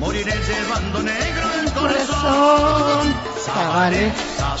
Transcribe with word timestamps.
moriré 0.00 0.32
llevando 0.32 1.02
negro 1.02 1.46
el 1.62 1.72
corazón. 1.72 3.14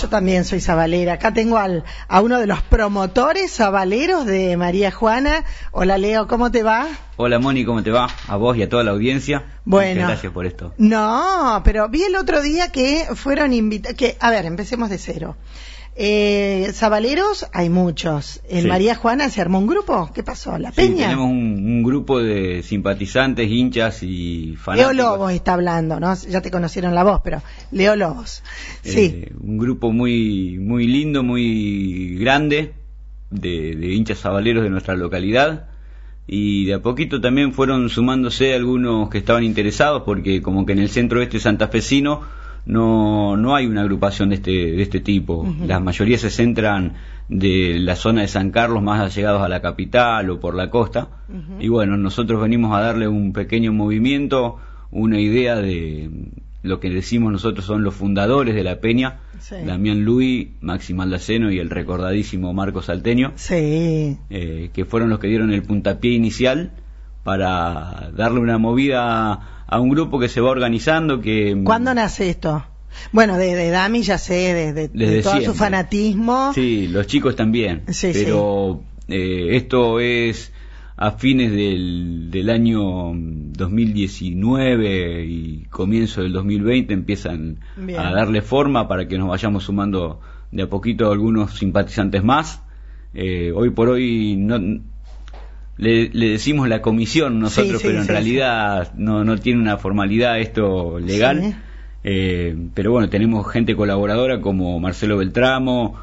Yo 0.00 0.08
también 0.08 0.44
soy 0.44 0.60
sabalera. 0.60 1.14
Acá 1.14 1.32
tengo 1.32 1.56
al, 1.56 1.82
a 2.08 2.20
uno 2.20 2.38
de 2.38 2.46
los 2.46 2.60
promotores 2.62 3.50
sabaleros 3.50 4.26
de 4.26 4.56
María 4.58 4.90
Juana. 4.90 5.44
Hola 5.72 5.96
Leo, 5.96 6.28
¿cómo 6.28 6.50
te 6.50 6.62
va? 6.62 6.88
Hola 7.16 7.38
Moni, 7.38 7.64
¿cómo 7.64 7.82
te 7.82 7.90
va? 7.90 8.08
A 8.28 8.36
vos 8.36 8.56
y 8.56 8.62
a 8.62 8.68
toda 8.68 8.84
la 8.84 8.90
audiencia. 8.90 9.44
Bueno. 9.64 9.94
Muchas 9.94 10.10
gracias 10.10 10.32
por 10.32 10.46
esto. 10.46 10.74
No, 10.76 11.62
pero 11.64 11.88
vi 11.88 12.02
el 12.04 12.16
otro 12.16 12.42
día 12.42 12.70
que 12.70 13.06
fueron 13.14 13.54
invitados. 13.54 13.96
Que, 13.96 14.16
a 14.20 14.30
ver, 14.30 14.44
empecemos 14.44 14.90
de 14.90 14.98
cero. 14.98 15.36
Eh, 15.96 16.70
Sabaleros 16.72 17.46
hay 17.52 17.68
muchos. 17.68 18.40
En 18.48 18.62
Sí. 18.62 18.68
María 18.68 18.94
Juana 18.94 19.28
se 19.28 19.40
armó 19.40 19.58
un 19.58 19.66
grupo. 19.66 20.10
¿Qué 20.14 20.22
pasó? 20.22 20.56
¿La 20.56 20.70
Sí, 20.70 20.76
Peña? 20.76 21.04
tenemos 21.08 21.26
un, 21.26 21.36
un 21.66 21.82
grupo 21.82 22.20
de 22.20 22.62
simpatizantes, 22.62 23.50
hinchas 23.50 24.02
y 24.02 24.56
fanáticos. 24.58 24.94
Leo 24.94 25.04
Lobos 25.10 25.32
está 25.32 25.54
hablando, 25.54 26.00
¿no? 26.00 26.14
Ya 26.14 26.40
te 26.40 26.50
conocieron 26.50 26.94
la 26.94 27.04
voz, 27.04 27.20
pero 27.22 27.42
Leo 27.72 27.96
Lobos. 27.96 28.42
Sí. 28.82 28.98
Eh, 29.14 29.32
un 29.40 29.58
grupo 29.58 29.92
muy, 29.92 30.58
muy 30.58 30.86
lindo, 30.86 31.22
muy 31.22 32.16
grande 32.18 32.72
de, 33.30 33.74
de 33.76 33.92
hinchas 33.92 34.18
sabaleros 34.18 34.62
de 34.62 34.70
nuestra 34.70 34.94
localidad. 34.94 35.66
Y 36.32 36.66
de 36.66 36.74
a 36.74 36.78
poquito 36.80 37.20
también 37.20 37.52
fueron 37.52 37.88
sumándose 37.90 38.54
algunos 38.54 39.10
que 39.10 39.18
estaban 39.18 39.42
interesados, 39.42 40.02
porque 40.06 40.40
como 40.40 40.64
que 40.64 40.72
en 40.72 40.78
el 40.78 40.88
centro 40.88 41.20
este 41.20 41.40
santafesino 41.40 42.22
no, 42.66 43.36
no 43.36 43.54
hay 43.54 43.66
una 43.66 43.82
agrupación 43.82 44.28
de 44.30 44.36
este, 44.36 44.50
de 44.50 44.82
este 44.82 45.00
tipo. 45.00 45.46
La 45.66 45.80
mayoría 45.80 46.18
se 46.18 46.30
centran 46.30 46.94
de 47.28 47.78
la 47.80 47.96
zona 47.96 48.22
de 48.22 48.28
San 48.28 48.50
Carlos 48.50 48.82
más 48.82 49.00
allegados 49.00 49.42
a 49.42 49.48
la 49.48 49.60
capital 49.62 50.30
o 50.30 50.40
por 50.40 50.54
la 50.54 50.70
costa. 50.70 51.08
Y 51.58 51.68
bueno, 51.68 51.96
nosotros 51.96 52.40
venimos 52.40 52.76
a 52.76 52.80
darle 52.80 53.08
un 53.08 53.32
pequeño 53.32 53.72
movimiento, 53.72 54.56
una 54.90 55.20
idea 55.20 55.56
de 55.56 56.10
lo 56.62 56.78
que 56.78 56.90
decimos 56.90 57.32
nosotros 57.32 57.64
son 57.64 57.82
los 57.82 57.94
fundadores 57.94 58.54
de 58.54 58.64
la 58.64 58.80
peña, 58.80 59.20
Sí. 59.38 59.54
Damián 59.64 60.04
Luis, 60.04 60.48
Maxi 60.60 60.92
Maldaceno 60.92 61.50
y 61.50 61.58
el 61.58 61.70
recordadísimo 61.70 62.52
Marco 62.52 62.82
Salteño, 62.82 63.32
Sí. 63.36 64.18
eh, 64.28 64.70
que 64.74 64.84
fueron 64.84 65.08
los 65.08 65.18
que 65.18 65.28
dieron 65.28 65.50
el 65.54 65.62
puntapié 65.62 66.12
inicial 66.12 66.72
para 67.22 68.10
darle 68.16 68.40
una 68.40 68.58
movida 68.58 69.64
a 69.66 69.80
un 69.80 69.90
grupo 69.90 70.18
que 70.18 70.28
se 70.28 70.40
va 70.40 70.50
organizando 70.50 71.20
que 71.20 71.56
¿Cuándo 71.64 71.94
nace 71.94 72.30
esto? 72.30 72.64
Bueno, 73.12 73.36
de, 73.36 73.54
de 73.54 73.70
Dami 73.70 74.02
ya 74.02 74.18
sé, 74.18 74.34
de, 74.54 74.72
de- 74.72 74.88
de 74.88 74.90
Desde 74.92 75.22
todo 75.22 75.40
su 75.42 75.54
fanatismo. 75.54 76.52
Sí, 76.54 76.88
los 76.88 77.06
chicos 77.06 77.36
también. 77.36 77.82
Sí, 77.88 78.10
pero 78.12 78.82
eh, 79.08 79.48
esto 79.52 80.00
es 80.00 80.52
a 80.96 81.12
fines 81.12 81.52
del, 81.52 82.30
del 82.30 82.50
año 82.50 83.12
2019 83.14 85.24
y 85.24 85.64
comienzo 85.70 86.22
del 86.22 86.32
2020 86.32 86.92
empiezan 86.92 87.60
Bien. 87.76 88.00
a 88.00 88.12
darle 88.12 88.42
forma 88.42 88.88
para 88.88 89.06
que 89.08 89.16
nos 89.18 89.28
vayamos 89.28 89.64
sumando 89.64 90.20
de 90.52 90.64
a 90.64 90.68
poquito 90.68 91.10
algunos 91.12 91.56
simpatizantes 91.58 92.22
más. 92.24 92.62
Eh, 93.14 93.52
hoy 93.54 93.70
por 93.70 93.88
hoy 93.88 94.36
no 94.36 94.58
le, 95.80 96.10
le 96.12 96.28
decimos 96.30 96.68
la 96.68 96.80
comisión 96.82 97.40
nosotros, 97.40 97.72
Sí, 97.72 97.78
sí, 97.78 97.84
pero 97.88 97.98
en 98.00 98.06
sí, 98.06 98.12
realidad 98.12 98.92
no, 98.96 99.24
no 99.24 99.38
tiene 99.38 99.60
una 99.60 99.76
formalidad 99.78 100.38
esto 100.38 100.98
legal. 100.98 101.56
Eh, 102.04 102.56
pero 102.74 102.92
bueno, 102.92 103.08
tenemos 103.08 103.50
gente 103.50 103.74
colaboradora 103.76 104.40
como 104.40 104.78
Marcelo 104.80 105.16
Beltramo, 105.18 105.96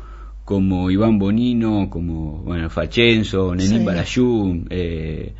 como 0.46 0.90
Iván 0.92 1.20
Bonino, 1.20 1.90
como 1.90 2.44
bueno 2.44 2.70
Fachenzo, 2.70 3.54
Nenín. 3.56 3.84
Barayú, 3.86 4.66
eh, 4.70 5.34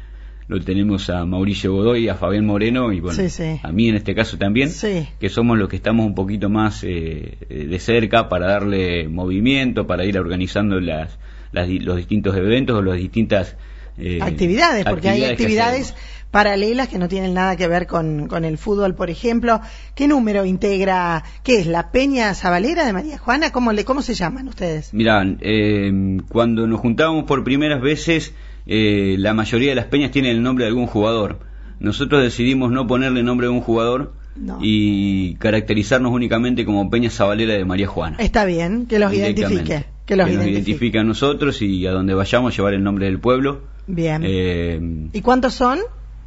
lo 0.48 0.60
tenemos 0.62 1.10
a 1.10 1.26
Mauricio 1.26 1.74
Godoy, 1.74 2.08
a 2.10 2.16
Fabián 2.16 2.46
Moreno 2.46 2.92
y 2.94 3.00
bueno, 3.02 3.18
Sí, 3.22 3.30
sí. 3.30 3.60
a 3.62 3.72
mí 3.72 3.90
en 3.90 3.96
este 3.96 4.16
caso 4.16 4.38
también, 4.38 4.70
Sí. 4.70 5.08
que 5.20 5.30
somos 5.30 5.58
los 5.58 5.68
que 5.70 5.76
estamos 5.76 6.06
un 6.06 6.16
poquito 6.16 6.50
más 6.50 6.84
eh, 6.84 7.38
de 7.50 7.80
cerca 7.80 8.30
para 8.30 8.48
darle 8.48 9.08
movimiento, 9.10 9.86
para 9.88 10.06
ir 10.06 10.18
organizando 10.18 10.80
las, 10.80 11.18
las 11.52 11.70
los 11.70 11.98
distintos 11.98 12.36
eventos 12.36 12.78
o 12.78 12.82
las 12.82 12.98
distintas 12.98 13.58
eh, 13.98 14.20
actividades, 14.22 14.86
porque 14.86 15.10
hay 15.10 15.24
actividades 15.24 15.96
paralelas 16.32 16.88
que 16.88 17.00
no 17.00 17.08
tienen 17.08 17.34
nada 17.34 17.56
que 17.56 17.68
ver 17.68 17.88
con, 17.88 18.28
con 18.28 18.46
el 18.46 18.58
fútbol, 18.58 18.96
por 18.96 19.10
ejemplo. 19.10 19.62
¿Qué 19.96 20.08
número 20.08 20.46
integra, 20.46 21.24
qué 21.44 21.60
es, 21.60 21.68
la 21.68 21.92
Peña 21.92 22.34
Zabalera 22.34 22.86
de 22.86 22.94
María 22.94 23.18
Juana? 23.18 23.52
¿Cómo, 23.52 23.72
le, 23.72 23.86
cómo 23.86 24.02
se 24.02 24.14
llaman 24.14 24.48
ustedes? 24.48 24.94
Mirá, 24.94 25.26
eh, 25.42 26.20
cuando 26.30 26.68
nos 26.68 26.80
juntábamos 26.80 27.26
por 27.26 27.44
primeras 27.44 27.82
veces, 27.82 28.34
eh, 28.66 29.16
la 29.18 29.34
mayoría 29.34 29.70
de 29.70 29.76
las 29.76 29.86
peñas 29.86 30.12
tienen 30.12 30.32
el 30.32 30.44
nombre 30.44 30.66
de 30.66 30.70
algún 30.70 30.88
jugador. 30.88 31.40
Nosotros 31.80 32.22
decidimos 32.22 32.72
no 32.72 32.88
ponerle 32.88 33.24
nombre 33.24 33.48
de 33.48 33.54
un 33.54 33.62
jugador 33.62 34.14
No. 34.36 34.60
y 34.62 35.36
caracterizarnos 35.36 36.12
únicamente 36.12 36.66
como 36.66 36.90
Peña 36.90 37.10
Zabalera 37.10 37.54
de 37.54 37.66
María 37.66 37.88
Juana. 37.88 38.18
Está 38.20 38.46
bien, 38.46 38.88
que 38.88 39.00
los 39.00 39.14
identifique. 39.14 39.86
Que 40.06 40.16
los 40.16 40.28
nos 40.28 40.36
identifique. 40.36 40.70
identifique 40.70 41.00
a 41.00 41.04
nosotros 41.04 41.62
y 41.62 41.86
a 41.86 41.92
donde 41.92 42.14
vayamos 42.14 42.56
llevar 42.56 42.74
el 42.74 42.84
nombre 42.84 43.06
del 43.06 43.20
pueblo. 43.20 43.62
Bien. 43.88 44.22
Eh, 44.26 44.80
¿Y 45.14 45.22
cuántos 45.22 45.54
son? 45.54 45.80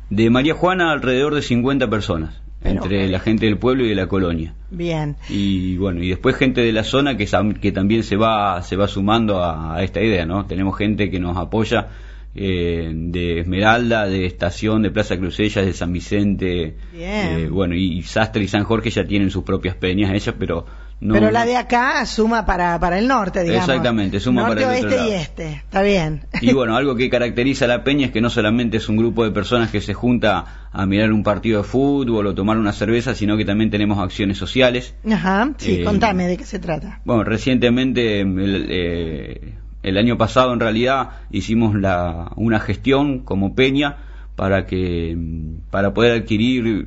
de 0.09 0.28
María 0.28 0.54
Juana 0.54 0.91
alrededor 0.91 1.34
de 1.37 1.43
50 1.43 1.88
personas, 1.88 2.41
Pero, 2.60 2.82
entre 2.82 3.09
la 3.09 3.21
gente 3.21 3.47
del 3.47 3.59
pueblo 3.59 3.84
y 3.84 3.91
de 3.91 3.94
la 3.94 4.09
colonia. 4.09 4.54
Bien. 4.72 5.16
y 5.28 5.76
bueno 5.76 6.03
y 6.03 6.09
después 6.09 6.34
gente 6.37 6.60
de 6.62 6.72
la 6.72 6.82
zona 6.84 7.16
que 7.16 7.28
que 7.60 7.70
también 7.72 8.03
se 8.03 8.16
va 8.16 8.60
se 8.62 8.75
va 8.76 8.88
sumando 8.88 9.38
a, 9.43 9.76
a 9.76 9.82
esta 9.84 10.00
idea 10.00 10.26
no 10.26 10.47
tenemos 10.47 10.76
gente 10.76 11.10
que 11.10 11.20
nos 11.20 11.37
apoya 11.37 11.88
eh, 12.34 12.91
de 12.94 13.41
Esmeralda 13.41 14.06
de 14.06 14.26
Estación 14.26 14.82
de 14.82 14.91
Plaza 14.91 15.16
Crucellas 15.16 15.65
de 15.66 15.72
San 15.72 15.93
Vicente 15.93 16.76
Bien. 16.93 17.38
eh, 17.41 17.49
bueno 17.49 17.75
y 17.75 18.03
Sastre 18.03 18.43
y 18.44 18.49
San 18.49 18.65
Jorge 18.65 18.91
ya 18.91 19.04
tienen 19.04 19.31
sus 19.31 19.43
propias 19.44 19.75
peñas 19.76 20.12
ellas 20.12 20.34
pero 20.38 20.66
no 21.00 21.15
Pero 21.15 21.31
la 21.31 21.47
de 21.47 21.56
acá 21.56 22.05
suma 22.05 22.44
para, 22.44 22.78
para 22.78 22.99
el 22.99 23.09
norte, 23.09 23.43
digamos. 23.43 23.69
Exactamente, 23.69 24.21
suma 24.21 24.43
norte, 24.43 24.65
para 24.65 24.78
el 24.78 24.84
otro 24.84 24.99
oeste 24.99 25.09
y 25.09 25.12
este. 25.15 25.53
Está 25.55 25.83
bien. 25.83 26.27
y 26.43 26.53
bueno, 26.53 26.77
algo 26.77 26.94
que 26.94 27.09
caracteriza 27.09 27.65
a 27.65 27.69
la 27.69 27.84
peña 27.84 28.06
es 28.06 28.12
que 28.12 28.21
no 28.21 28.28
solamente 28.28 28.77
es 28.77 28.88
un 28.88 28.99
grupo 28.99 29.25
de 29.25 29.31
personas 29.31 29.71
que 29.71 29.81
se 29.81 29.94
junta 29.94 30.69
a 30.71 30.87
mirar 30.87 31.12
un 31.12 31.22
partido 31.22 31.62
de 31.62 31.65
fútbol 31.69 32.27
o 32.27 32.34
tomar 32.34 32.59
una 32.59 32.72
cerveza, 32.72 33.15
sino 33.15 33.38
que 33.38 33.47
también 33.47 33.71
tenemos 33.71 33.99
acciones 33.99 34.37
sociales. 34.37 34.94
Ajá, 35.11 35.53
sí, 35.56 35.81
Eh, 35.81 35.84
contame 35.84 36.27
de 36.27 36.37
qué 36.37 36.44
se 36.44 36.59
trata. 36.59 37.00
Bueno, 37.05 37.25
recientemente, 37.25 38.21
el, 38.21 38.67
eh, 38.69 39.55
el 39.82 39.97
año 39.97 40.19
pasado 40.19 40.53
en 40.53 40.61
realidad, 40.61 41.11
hicimos 41.31 41.75
la, 41.75 42.31
una 42.37 42.61
gestión 42.61 43.21
como 43.21 43.55
Peña 43.55 43.97
para 44.37 44.65
que 44.67 45.17
para 45.71 45.93
poder 45.93 46.23
adquirir 46.23 46.87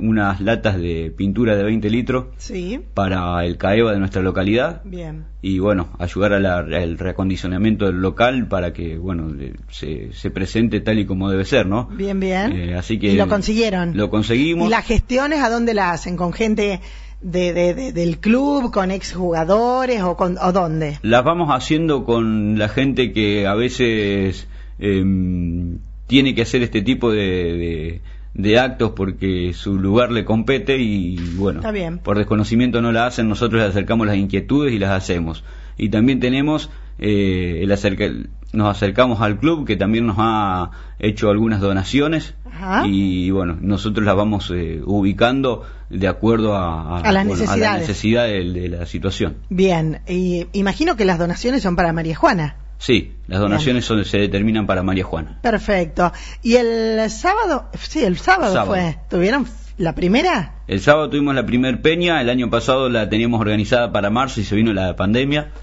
unas 0.00 0.40
latas 0.42 0.76
de 0.78 1.12
pintura 1.16 1.56
de 1.56 1.62
20 1.62 1.88
litros 1.88 2.26
Sí, 2.36 2.80
para 2.92 3.44
el 3.46 3.56
CAEVA 3.56 3.92
de 3.92 3.98
nuestra 3.98 4.20
localidad 4.20 4.82
bien. 4.84 5.24
y 5.40 5.58
bueno, 5.58 5.88
ayudar 5.98 6.34
al 6.34 6.98
reacondicionamiento 6.98 7.86
del 7.86 7.96
local 8.02 8.46
para 8.48 8.72
que 8.74 8.98
bueno 8.98 9.32
se, 9.70 10.12
se 10.12 10.30
presente 10.30 10.80
tal 10.80 10.98
y 10.98 11.06
como 11.06 11.30
debe 11.30 11.44
ser, 11.46 11.66
¿no? 11.66 11.86
Bien, 11.86 12.20
bien. 12.20 12.52
Eh, 12.52 12.74
así 12.76 12.98
que 12.98 13.12
y 13.12 13.16
lo 13.16 13.26
consiguieron. 13.28 13.96
Lo 13.96 14.10
conseguimos. 14.10 14.66
¿Y 14.66 14.70
las 14.70 14.84
gestiones 14.86 15.40
a 15.42 15.48
dónde 15.48 15.72
las 15.72 15.94
hacen? 16.00 16.16
¿Con 16.18 16.32
gente 16.34 16.80
de, 17.22 17.52
de- 17.54 17.72
de- 17.74 17.92
del 17.92 18.18
club, 18.18 18.70
con 18.70 18.90
exjugadores 18.90 20.02
o, 20.02 20.16
con, 20.16 20.36
o 20.42 20.52
dónde? 20.52 20.98
las 21.02 21.24
vamos 21.24 21.48
haciendo 21.50 22.04
con 22.04 22.58
la 22.58 22.68
gente 22.68 23.12
que 23.12 23.46
a 23.46 23.54
veces 23.54 24.46
em, 24.78 25.78
tiene 26.12 26.34
que 26.34 26.42
hacer 26.42 26.60
este 26.62 26.82
tipo 26.82 27.10
de, 27.10 27.22
de- 27.62 28.00
de 28.34 28.58
actos 28.58 28.92
porque 28.94 29.52
su 29.54 29.78
lugar 29.78 30.10
le 30.12 30.26
compete 30.26 30.76
y 30.78 31.16
bueno, 31.36 31.60
Está 31.60 31.70
bien. 31.70 31.98
por 31.98 32.18
desconocimiento 32.18 32.82
no 32.82 32.92
la 32.92 33.06
hacen, 33.06 33.28
nosotros 33.30 33.62
les 33.62 33.70
acercamos 33.70 34.06
las 34.06 34.16
inquietudes 34.16 34.74
y 34.74 34.78
las 34.78 34.90
hacemos. 34.90 35.42
Y 35.78 35.88
también 35.88 36.20
tenemos, 36.20 36.68
eh, 36.98 37.60
el 37.62 37.72
acerca- 37.72 38.10
nos 38.52 38.68
acercamos 38.76 39.22
al 39.22 39.38
club 39.38 39.66
que 39.66 39.76
también 39.76 40.06
nos 40.06 40.16
ha 40.18 40.70
hecho 40.98 41.30
algunas 41.30 41.60
donaciones 41.62 42.34
Ajá. 42.44 42.86
y 42.86 43.30
bueno, 43.30 43.56
nosotros 43.58 44.04
las 44.04 44.16
vamos 44.16 44.50
eh, 44.54 44.82
ubicando 44.84 45.62
de 45.88 46.08
acuerdo 46.08 46.54
a, 46.56 46.98
A 47.00 47.12
las 47.12 47.24
bueno, 47.26 47.40
necesidades. 47.40 47.80
necesidad 47.88 48.26
de- 48.26 48.52
de 48.52 48.68
la 48.68 48.84
situación. 48.84 49.36
Bien, 49.48 50.00
y 50.06 50.46
imagino 50.52 50.94
que 50.96 51.06
las 51.06 51.18
donaciones 51.18 51.62
son 51.62 51.74
para 51.76 51.94
María 51.94 52.16
Juana. 52.16 52.56
Sí, 52.84 53.12
las 53.28 53.38
donaciones 53.38 53.84
son- 53.84 54.04
se 54.04 54.18
determinan 54.18 54.66
para 54.66 54.82
María 54.82 55.04
Juana. 55.04 55.38
Perfecto. 55.40 56.12
¿Y 56.42 56.56
el 56.56 57.08
sábado? 57.10 57.68
Sí, 57.80 58.02
el 58.02 58.18
sábado, 58.18 58.52
Sábado. 58.52 58.72
fue. 58.72 58.98
¿Tuvieron 59.08 59.46
la 59.78 59.94
primera? 59.94 60.56
El 60.66 60.80
sábado 60.80 61.08
tuvimos 61.08 61.32
la 61.36 61.46
primer 61.46 61.80
peña, 61.80 62.20
el 62.20 62.28
año 62.28 62.50
pasado 62.50 62.88
la 62.88 63.08
teníamos 63.08 63.40
organizada 63.40 63.92
para 63.92 64.10
marzo 64.10 64.40
y 64.40 64.44
se 64.44 64.56
vino 64.56 64.72
la 64.72 64.96
pandemia. 64.96 65.52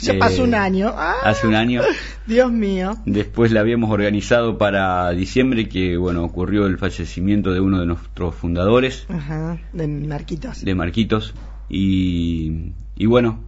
Ya 0.00 0.14
Eh, 0.14 0.18
pasó 0.18 0.42
un 0.42 0.54
año. 0.54 0.92
Ah, 0.96 1.14
Hace 1.24 1.46
un 1.46 1.54
año. 1.54 1.82
Dios 2.26 2.50
mío. 2.50 2.96
Después 3.06 3.52
la 3.52 3.60
habíamos 3.60 3.90
organizado 3.90 4.58
para 4.58 5.10
diciembre, 5.10 5.68
que 5.68 5.96
bueno, 5.96 6.24
ocurrió 6.24 6.66
el 6.66 6.78
fallecimiento 6.78 7.52
de 7.52 7.60
uno 7.60 7.78
de 7.80 7.86
nuestros 7.86 8.34
fundadores, 8.34 9.06
Ajá, 9.08 9.58
de 9.72 9.86
Marquitos. 9.86 10.64
de 10.64 10.74
Marquitos. 10.74 11.32
Y, 11.68 12.72
y 12.96 13.06
bueno, 13.06 13.44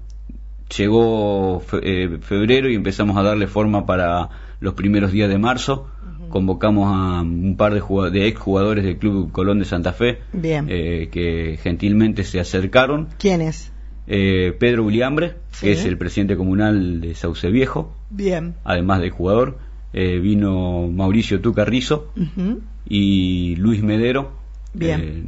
llegó 0.77 1.61
fe- 1.61 1.81
eh, 2.05 2.19
febrero 2.21 2.69
y 2.71 2.75
empezamos 2.75 3.17
a 3.17 3.23
darle 3.23 3.47
forma 3.47 3.87
para 3.87 4.29
los 4.61 4.75
primeros 4.75 5.13
días 5.13 5.29
de 5.29 5.39
marzo. 5.39 5.89
convocamos 6.29 6.87
a 6.95 7.23
un 7.23 7.57
par 7.57 7.75
de, 7.75 7.83
de 8.13 8.29
exjugadores 8.29 8.85
del 8.85 8.99
Club 8.99 9.33
Colón 9.33 9.59
de 9.59 9.65
Santa 9.65 9.93
Fe 9.93 10.19
Bien. 10.33 10.67
eh, 10.69 11.09
que 11.11 11.59
gentilmente 11.61 12.23
se 12.23 12.39
acercaron. 12.39 13.09
¿Quién 13.19 13.41
es? 13.41 13.73
Eh, 14.07 14.55
Pedro 14.59 14.85
Uliambre, 14.85 15.35
Sí. 15.51 15.67
que 15.67 15.73
es 15.73 15.85
el 15.85 15.99
presidente 15.99 16.37
comunal 16.37 17.01
de 17.01 17.15
Sauce 17.17 17.51
Viejo, 17.51 17.97
Bien. 18.11 18.55
además 18.65 19.01
del 19.01 19.11
jugador. 19.11 19.59
Eh, 19.93 20.21
vino 20.21 20.87
Mauricio 20.87 21.41
Tucarrizo 21.41 22.13
Ujú. 22.17 22.61
y 22.89 23.57
Luis 23.57 23.83
Medero. 23.83 24.31
Bien. 24.73 25.01
Eh, 25.01 25.25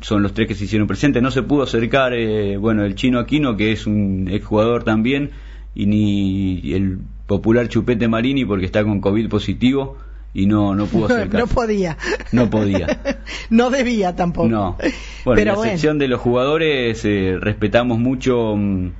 son 0.00 0.22
los 0.22 0.34
tres 0.34 0.48
que 0.48 0.54
se 0.54 0.64
hicieron 0.64 0.86
presentes. 0.86 1.22
No 1.22 1.30
se 1.30 1.42
pudo 1.42 1.62
acercar, 1.62 2.12
eh, 2.14 2.56
bueno, 2.56 2.84
el 2.84 2.94
chino 2.94 3.18
Aquino, 3.18 3.56
que 3.56 3.72
es 3.72 3.86
un 3.86 4.28
exjugador 4.30 4.84
también, 4.84 5.30
y 5.74 5.86
ni 5.86 6.72
el 6.72 6.98
popular 7.26 7.68
Chupete 7.68 8.06
Marini, 8.08 8.44
porque 8.44 8.66
está 8.66 8.84
con 8.84 9.00
COVID 9.00 9.28
positivo 9.28 9.96
y 10.34 10.46
no, 10.46 10.74
no 10.74 10.86
pudo 10.86 11.06
acercar. 11.14 11.40
no 11.40 11.46
podía. 11.46 11.96
No 12.32 12.50
podía. 12.50 13.18
no 13.50 13.70
debía 13.70 14.14
tampoco. 14.14 14.48
No. 14.48 14.76
Bueno, 15.24 15.40
en 15.40 15.48
la 15.48 15.54
bueno. 15.54 15.70
sección 15.70 15.98
de 15.98 16.08
los 16.08 16.20
jugadores 16.20 17.04
eh, 17.04 17.38
respetamos 17.40 17.98
mucho 17.98 18.56
mm, 18.56 18.90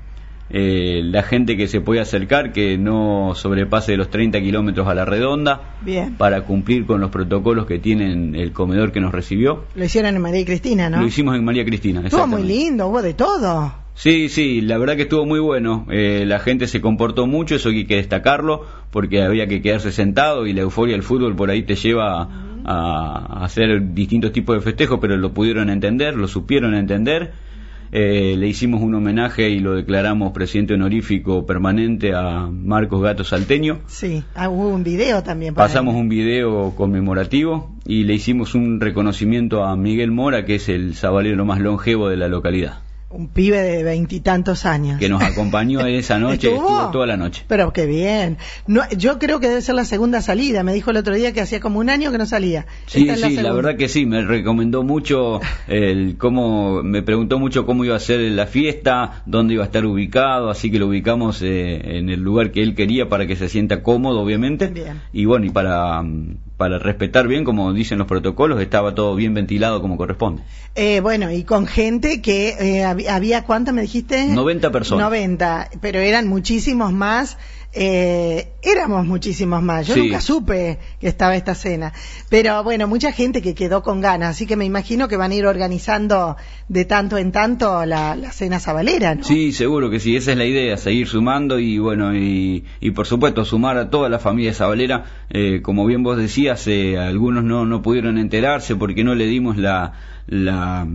eh, 0.51 1.01
la 1.05 1.23
gente 1.23 1.57
que 1.57 1.69
se 1.69 1.81
puede 1.81 2.01
acercar, 2.01 2.53
que 2.53 2.77
no 2.77 3.33
sobrepase 3.35 3.93
de 3.93 3.99
los 3.99 4.11
30 4.11 4.41
kilómetros 4.41 4.87
a 4.87 4.95
la 4.95 5.05
redonda, 5.05 5.77
Bien. 5.83 6.15
para 6.15 6.43
cumplir 6.43 6.87
con 6.87 7.01
los 7.01 7.11
protocolos 7.11 7.67
que 7.67 7.79
tienen 7.79 8.35
el 8.35 8.53
comedor 8.53 8.93
que 8.93 9.01
nos 9.01 9.13
recibió. 9.13 9.65
Lo 9.75 9.85
hicieron 9.85 10.15
en 10.15 10.23
María 10.23 10.41
y 10.41 10.45
Cristina, 10.45 10.91
¿no? 10.91 11.01
Lo 11.01 11.07
hicimos 11.07 11.35
en 11.37 11.45
María 11.45 11.65
Cristina. 11.65 12.03
Estuvo 12.05 12.27
muy 12.27 12.43
lindo, 12.43 12.89
hubo 12.89 13.01
de 13.01 13.15
todo. 13.15 13.73
Sí, 13.95 14.29
sí, 14.29 14.61
la 14.61 14.77
verdad 14.77 14.97
que 14.97 15.03
estuvo 15.03 15.25
muy 15.25 15.39
bueno. 15.41 15.87
Eh, 15.91 16.25
la 16.27 16.41
gente 16.41 16.67
se 16.67 16.81
comportó 16.81 17.27
mucho, 17.27 17.55
eso 17.55 17.69
hay 17.69 17.87
que 17.87 17.97
destacarlo, 17.97 18.67
porque 18.91 19.23
había 19.23 19.47
que 19.47 19.63
quedarse 19.63 19.93
sentado 19.93 20.47
y 20.47 20.53
la 20.53 20.63
euforia 20.63 20.95
del 20.95 21.05
fútbol 21.05 21.37
por 21.37 21.51
ahí 21.51 21.63
te 21.63 21.77
lleva 21.77 22.23
a, 22.23 22.29
a 22.65 23.45
hacer 23.45 23.95
distintos 23.95 24.33
tipos 24.33 24.57
de 24.57 24.63
festejos, 24.63 24.99
pero 25.01 25.17
lo 25.17 25.33
pudieron 25.33 25.71
entender, 25.71 26.17
lo 26.17 26.29
supieron 26.29 26.75
entender. 26.75 27.33
Eh, 27.97 28.35
le 28.37 28.49
hicimos 28.49 28.83
un 28.83 28.93
homenaje 28.97 29.51
y 29.51 29.61
lo 29.61 29.77
declaramos 29.77 30.33
presidente 30.33 30.75
honorífico 30.75 31.47
permanente 31.47 32.13
a 32.13 32.49
Marcos 32.51 33.01
Gato 33.01 33.23
Salteño. 33.23 33.83
Sí, 33.87 34.25
ah, 34.35 34.49
hubo 34.49 34.67
un 34.67 34.83
video 34.83 35.23
también. 35.23 35.55
para 35.55 35.69
Pasamos 35.69 35.95
él. 35.95 36.01
un 36.01 36.09
video 36.09 36.75
conmemorativo 36.75 37.77
y 37.87 38.03
le 38.03 38.15
hicimos 38.15 38.57
un 38.57 38.81
reconocimiento 38.81 39.63
a 39.63 39.77
Miguel 39.77 40.11
Mora, 40.11 40.45
que 40.45 40.57
es 40.57 40.69
el 40.69 40.97
sabalero 40.97 41.45
más 41.45 41.61
longevo 41.61 42.09
de 42.09 42.17
la 42.17 42.27
localidad, 42.27 42.79
Un 43.15 43.29
pibe 43.29 43.63
de 43.63 43.85
veintitantos 43.85 44.67
años. 44.67 44.99
que 44.99 45.09
nos 45.09 45.23
acompañó 45.23 45.81
esa 45.87 46.19
noche, 46.19 46.49
¿Estuvo? 46.49 46.69
estuvo 46.69 46.91
toda 46.91 47.07
la 47.07 47.17
noche. 47.17 47.45
Pero 47.47 47.73
qué 47.73 47.87
bien. 47.87 48.39
No, 48.67 48.83
yo 48.97 49.21
creo 49.21 49.39
que 49.39 49.49
debe 49.49 49.63
ser 49.63 49.77
la 49.77 49.85
segunda 49.85 50.21
salida. 50.21 50.65
Me 50.65 50.73
dijo 50.75 50.91
el 50.91 50.97
otro 50.97 51.15
día 51.15 51.33
que 51.33 51.41
hacía 51.41 51.61
como 51.61 51.79
un 51.79 51.91
año 51.91 52.11
que 52.11 52.19
no 52.19 52.27
salía. 52.27 52.67
Sí, 52.87 53.09
Esta 53.09 53.29
sí, 53.29 53.37
la 53.37 53.53
verdad 53.53 53.77
que 53.77 53.89
sí, 53.89 54.05
me 54.05 54.23
recomendó 54.23 54.83
mucho 54.83 55.41
el 55.69 56.17
cómo, 56.19 56.83
me 56.83 57.03
preguntó 57.03 57.39
mucho 57.39 57.65
cómo 57.67 57.85
iba 57.85 57.95
a 57.95 58.01
ser 58.01 58.21
la 58.33 58.47
fiesta, 58.47 59.23
dónde 59.27 59.55
iba 59.55 59.63
a 59.63 59.67
estar 59.67 59.87
ubicado, 59.87 60.51
así 60.51 60.71
que 60.73 60.81
lo 60.81 60.89
ubicamos 60.89 61.41
eh, 61.43 61.99
en 61.99 62.11
el 62.11 62.21
lugar 62.21 62.51
que 62.51 62.63
él 62.63 62.75
quería 62.75 63.09
para 63.09 63.27
que 63.29 63.37
se 63.37 63.49
sienta 63.49 63.83
cómodo, 63.85 64.21
obviamente. 64.21 64.67
Bien. 64.67 65.01
Y 65.13 65.25
bueno, 65.25 65.47
y 65.47 65.51
para, 65.51 66.03
para 66.57 66.79
respetar 66.79 67.27
bien, 67.27 67.45
como 67.45 67.73
dicen 67.73 67.99
los 67.99 68.07
protocolos, 68.07 68.61
estaba 68.61 68.95
todo 68.95 69.15
bien 69.17 69.35
ventilado 69.35 69.81
como 69.81 69.97
corresponde. 69.97 70.43
Eh, 70.77 71.01
bueno, 71.01 71.31
y 71.31 71.43
con 71.45 71.67
gente 71.67 72.23
que 72.23 72.49
eh, 72.51 72.83
hab- 72.85 73.09
había, 73.09 73.43
¿cuántas 73.45 73.75
me 73.75 73.83
dijiste? 73.83 74.27
90 74.27 74.71
personas. 74.71 75.05
90, 75.07 75.71
pero 75.81 75.99
eran 75.99 76.29
muchísimos 76.29 76.93
más. 76.93 77.39
Eh, 77.77 78.49
éramos 78.63 79.05
muchísimos 79.05 79.61
más. 79.63 79.87
Yo 79.89 79.95
Sí. 79.95 80.01
nunca 80.03 80.21
supe 80.21 80.79
que 81.01 81.09
estaba 81.09 81.35
esta 81.35 81.55
cena. 81.57 81.93
Pero 82.29 82.63
bueno, 82.63 82.87
mucha 82.87 83.11
gente 83.11 83.43
que 83.43 83.55
quedó 83.55 83.83
con 83.83 84.01
ganas. 84.01 84.31
Así 84.31 84.47
que 84.47 84.57
me 84.57 84.65
imagino 84.65 85.09
que 85.09 85.17
van 85.17 85.33
a 85.33 85.35
ir 85.35 85.45
organizando 85.45 86.37
de 86.69 86.85
tanto 86.85 87.19
en 87.19 87.33
tanto 87.33 87.85
la, 87.85 88.15
la 88.15 88.31
cena 88.33 88.61
sabalera, 88.61 89.17
¿no? 89.17 89.25
Sí, 89.25 89.53
seguro 89.53 89.91
que 89.91 89.99
sí, 89.99 90.17
esa 90.17 90.31
es 90.33 90.39
la 90.39 90.45
idea, 90.47 90.77
seguir 90.77 91.09
sumando 91.09 91.59
y 91.59 91.79
bueno, 91.79 92.15
y, 92.15 92.65
y 92.81 92.91
por 92.93 93.07
supuesto 93.07 93.45
sumar 93.45 93.77
a 93.77 93.91
toda 93.91 94.09
la 94.09 94.19
familia 94.21 94.55
Sabalera, 94.55 95.05
eh, 95.31 95.61
como 95.63 95.85
bien 95.85 96.03
vos 96.05 96.17
decías, 96.17 96.67
eh, 96.69 96.97
algunos 96.97 97.43
no, 97.45 97.67
no 97.67 97.83
pudieron 97.83 98.19
enterarse 98.19 98.77
porque 98.77 99.03
no 99.05 99.15
le 99.17 99.27
dimos 99.27 99.57
la, 99.57 99.93
la 100.27 100.87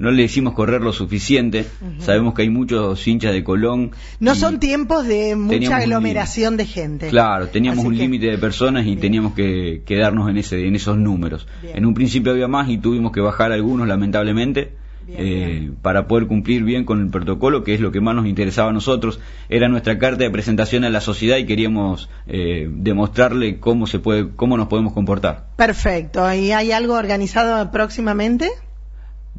no 0.00 0.10
le 0.10 0.22
hicimos 0.24 0.54
correr 0.54 0.80
lo 0.80 0.92
suficiente, 0.92 1.66
sabemos 1.98 2.34
que 2.34 2.42
hay 2.42 2.48
muchos 2.50 3.06
hinchas 3.06 3.32
de 3.34 3.44
Colón. 3.44 3.92
No 4.18 4.34
son 4.34 4.58
tiempos 4.58 5.06
de 5.06 5.36
mucha 5.36 5.76
aglomeración 5.76 6.56
de 6.56 6.64
gente. 6.64 7.08
Claro, 7.10 7.48
teníamos 7.48 7.80
Así 7.80 7.88
un 7.88 7.94
que- 7.94 8.00
límite 8.02 8.26
de 8.30 8.38
personas 8.38 8.82
y 8.84 8.86
Bien. 8.90 9.00
teníamos 9.00 9.34
que 9.34 9.82
quedarnos 9.84 10.28
en 10.30 10.38
ese 10.38 10.66
en 10.66 10.74
esos 10.74 10.96
números. 10.96 11.46
Bien. 11.62 11.76
En 11.76 11.86
un 11.86 11.94
principio 11.94 12.32
había 12.32 12.48
más 12.48 12.68
y 12.70 12.78
tuvimos 12.78 13.12
que 13.12 13.20
bajar 13.20 13.52
algunos 13.52 13.86
lamentablemente 13.86 14.72
Bien, 15.06 15.20
eh, 15.20 15.46
bien. 15.60 15.76
para 15.82 16.06
poder 16.08 16.26
cumplir 16.28 16.62
bien 16.64 16.84
con 16.84 17.00
el 17.02 17.10
protocolo, 17.10 17.62
que 17.64 17.74
es 17.74 17.80
lo 17.80 17.92
que 17.92 18.00
más 18.00 18.14
nos 18.14 18.26
interesaba 18.26 18.70
a 18.70 18.72
nosotros. 18.72 19.20
Era 19.50 19.68
nuestra 19.68 19.98
carta 19.98 20.24
de 20.24 20.30
presentación 20.30 20.84
a 20.84 20.88
la 20.90 21.00
sociedad 21.02 21.36
y 21.36 21.44
queríamos 21.44 22.08
eh, 22.26 22.68
demostrarle 22.72 23.58
cómo 23.60 23.86
se 23.86 23.98
puede 23.98 24.30
cómo 24.34 24.56
nos 24.56 24.68
podemos 24.68 24.92
comportar. 24.94 25.48
Perfecto. 25.56 26.32
¿Y 26.32 26.52
hay 26.52 26.72
algo 26.72 26.94
organizado 26.94 27.70
próximamente? 27.70 28.48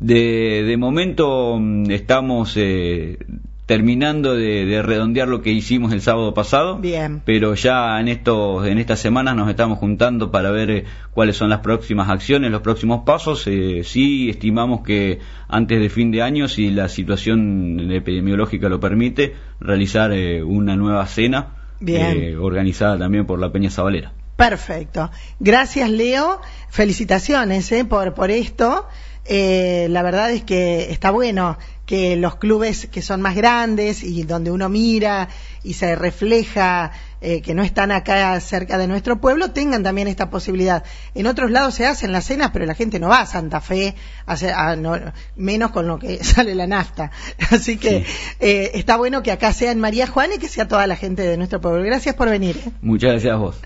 De, 0.01 0.63
de 0.63 0.77
momento 0.77 1.57
mm, 1.59 1.92
estamos 1.92 2.53
eh, 2.57 3.19
terminando 3.68 4.36
de, 4.36 4.65
de 4.65 4.81
redondear 4.81 5.27
lo 5.27 5.42
que 5.44 5.51
hicimos 5.51 5.94
el 5.94 6.01
sábado 6.01 6.33
pasado. 6.33 6.77
Bien. 6.80 7.21
Pero 7.24 7.53
ya 7.53 8.00
en 8.00 8.07
estos 8.07 8.65
en 8.65 8.80
estas 8.80 9.00
semanas 9.00 9.36
nos 9.36 9.48
estamos 9.48 9.77
juntando 9.77 10.31
para 10.31 10.50
ver 10.50 10.71
eh, 10.71 10.83
cuáles 11.13 11.38
son 11.38 11.50
las 11.51 11.59
próximas 11.59 12.09
acciones, 12.09 12.51
los 12.51 12.62
próximos 12.62 13.03
pasos. 13.06 13.45
Eh, 13.45 13.83
sí 13.86 14.30
estimamos 14.30 14.81
que 14.81 15.19
antes 15.48 15.80
de 15.80 15.89
fin 15.89 16.09
de 16.12 16.24
año, 16.24 16.48
si 16.48 16.71
la 16.71 16.89
situación 16.89 17.92
epidemiológica 17.92 18.69
lo 18.69 18.80
permite, 18.80 19.36
realizar 19.59 20.12
eh, 20.12 20.42
una 20.44 20.75
nueva 20.75 21.06
cena 21.06 21.53
Bien. 21.80 22.18
eh, 22.18 22.38
organizada 22.38 22.98
también 22.98 23.27
por 23.27 23.39
la 23.39 23.51
Peña 23.51 23.69
Zabalera. 23.69 24.12
Perfecto. 24.36 25.12
Gracias, 25.39 25.88
Leo. 25.89 26.42
Felicitaciones 26.69 27.71
eh, 27.71 27.86
por, 27.86 28.15
por 28.15 28.31
esto. 28.31 28.88
Eh, 29.25 29.88
la 29.89 30.01
verdad 30.03 30.31
es 30.31 30.44
que 30.44 30.91
está 30.91 31.12
bueno 31.12 31.57
que 31.86 32.16
los 32.16 32.36
clubes 32.38 32.88
que 32.88 33.01
son 33.01 33.22
más 33.22 33.36
grandes 33.36 34.04
y 34.04 34.24
donde 34.24 34.50
uno 34.51 34.69
mira 34.69 35.28
y 35.63 35.74
se 35.74 35.95
refleja 35.95 36.92
eh, 37.19 37.42
que 37.42 37.54
no 37.54 37.63
están 37.63 37.92
acá 37.92 38.39
cerca 38.39 38.78
de 38.78 38.88
nuestro 38.88 39.19
pueblo 39.19 39.51
tengan 39.51 39.83
también 39.83 40.07
esta 40.07 40.30
posibilidad. 40.30 40.83
En 41.16 41.28
otros 41.28 41.51
lados 41.51 41.75
se 41.75 41.86
hacen 41.86 42.12
las 42.13 42.25
cenas, 42.25 42.51
pero 42.51 42.66
la 42.66 42.75
gente 42.75 43.00
no 43.00 43.10
va 43.10 43.22
a 43.22 43.25
Santa 43.25 43.60
Fe, 43.62 43.95
a 44.25 44.33
hacer- 44.33 44.54
a- 44.54 44.75
no- 44.75 44.98
menos 45.36 45.72
con 45.72 45.86
lo 45.88 46.00
que 46.00 46.24
sale 46.24 46.55
la 46.55 46.65
nafta. 46.65 47.12
Así 47.51 47.77
que 47.77 48.05
Sí. 48.05 48.12
eh, 48.39 48.72
está 48.75 48.96
bueno 48.98 49.22
que 49.22 49.32
acá 49.32 49.51
sea 49.53 49.72
en 49.72 49.79
María 49.79 50.08
Juana 50.08 50.36
y 50.36 50.39
que 50.39 50.48
sea 50.48 50.67
toda 50.67 50.88
la 50.88 50.96
gente 50.96 51.24
de 51.24 51.36
nuestro 51.38 51.60
pueblo. 51.62 51.84
Gracias 51.84 52.15
por 52.15 52.29
venir. 52.29 52.58
eh. 52.65 52.72
Muchas 52.82 53.12
gracias 53.12 53.34
a 53.34 53.38
vos. 53.38 53.58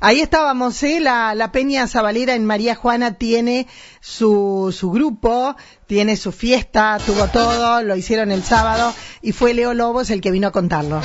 Ahí 0.00 0.20
estábamos, 0.20 0.80
¿eh? 0.84 1.00
La, 1.00 1.34
la 1.34 1.50
Peña 1.50 1.86
Zabalera 1.88 2.34
en 2.34 2.44
María 2.44 2.74
Juana 2.76 3.14
tiene 3.14 3.66
su, 4.00 4.72
su 4.76 4.90
grupo, 4.92 5.56
tiene 5.88 6.16
su 6.16 6.32
fiesta, 6.32 6.98
tuvo 7.04 7.28
todo, 7.28 7.82
lo 7.82 7.96
hicieron 7.96 8.30
el 8.30 8.44
sábado 8.44 8.92
y 9.22 9.32
fue 9.32 9.54
Leo 9.54 9.72
Lobos 9.72 10.10
el 10.10 10.20
que 10.20 10.30
vino 10.30 10.48
a 10.48 10.52
contarlo. 10.52 10.96